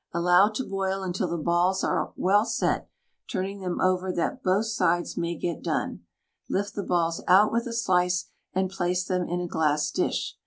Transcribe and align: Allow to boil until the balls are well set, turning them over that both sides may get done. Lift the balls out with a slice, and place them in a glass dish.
Allow 0.15 0.49
to 0.53 0.63
boil 0.63 1.03
until 1.03 1.27
the 1.27 1.37
balls 1.37 1.83
are 1.83 2.11
well 2.15 2.43
set, 2.43 2.89
turning 3.31 3.59
them 3.59 3.79
over 3.79 4.11
that 4.11 4.41
both 4.41 4.65
sides 4.65 5.15
may 5.15 5.35
get 5.35 5.61
done. 5.61 6.05
Lift 6.49 6.73
the 6.73 6.81
balls 6.81 7.21
out 7.27 7.51
with 7.51 7.67
a 7.67 7.73
slice, 7.73 8.25
and 8.51 8.67
place 8.71 9.05
them 9.05 9.27
in 9.29 9.39
a 9.39 9.47
glass 9.47 9.91
dish. 9.91 10.37